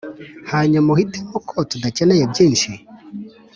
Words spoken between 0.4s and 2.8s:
hanyuma uhitemo ko tudakeneye byinshi?